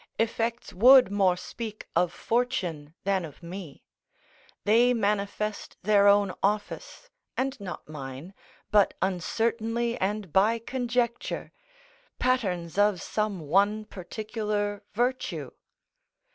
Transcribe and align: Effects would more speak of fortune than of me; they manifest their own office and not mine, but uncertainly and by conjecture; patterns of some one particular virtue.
Effects 0.17 0.73
would 0.73 1.11
more 1.11 1.37
speak 1.37 1.87
of 1.95 2.11
fortune 2.11 2.95
than 3.03 3.23
of 3.23 3.43
me; 3.43 3.83
they 4.63 4.95
manifest 4.95 5.77
their 5.83 6.07
own 6.07 6.33
office 6.41 7.11
and 7.37 7.59
not 7.59 7.87
mine, 7.87 8.33
but 8.71 8.95
uncertainly 9.03 9.99
and 9.99 10.33
by 10.33 10.57
conjecture; 10.57 11.51
patterns 12.17 12.79
of 12.79 12.99
some 12.99 13.41
one 13.41 13.85
particular 13.85 14.81
virtue. 14.93 15.51